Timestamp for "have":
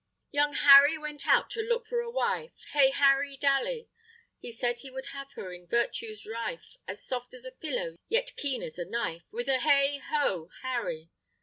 5.13-5.31